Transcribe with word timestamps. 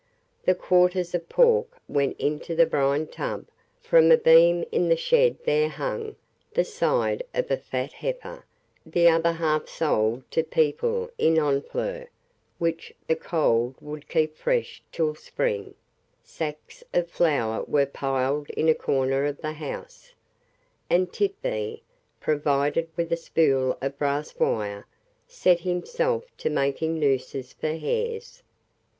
The 0.45 0.55
quarters 0.55 1.13
of 1.13 1.29
pork 1.29 1.77
went 1.87 2.19
into 2.19 2.55
the 2.55 2.65
brine 2.65 3.05
tub; 3.05 3.45
from 3.83 4.11
a 4.11 4.17
beam 4.17 4.65
in 4.71 4.89
the 4.89 4.95
shed 4.95 5.37
there 5.45 5.69
hung 5.69 6.15
the 6.51 6.63
side 6.63 7.21
of 7.35 7.51
a 7.51 7.57
fat 7.57 7.93
heifer 7.93 8.43
the 8.83 9.07
other 9.07 9.33
half 9.33 9.67
sold 9.69 10.23
to 10.31 10.43
people 10.43 11.11
in 11.19 11.35
Honfleur 11.35 12.07
which 12.57 12.95
the 13.05 13.15
cold 13.15 13.75
would 13.79 14.09
keep 14.09 14.35
fresh 14.35 14.81
till 14.91 15.13
spring; 15.13 15.75
sacks 16.23 16.83
of 16.95 17.07
flour 17.07 17.63
were 17.65 17.85
piled 17.85 18.49
in 18.49 18.67
a 18.69 18.73
corner 18.73 19.25
of 19.25 19.37
the 19.41 19.53
house, 19.53 20.13
and 20.89 21.11
Tit'Bé, 21.11 21.81
provided 22.19 22.89
with 22.97 23.13
a 23.13 23.17
spool 23.17 23.77
of 23.83 23.99
brass 23.99 24.39
wire, 24.39 24.87
set 25.27 25.59
himself 25.59 26.23
to 26.37 26.49
making 26.49 26.97
nooses 26.99 27.53
for 27.53 27.75
hares. 27.75 28.41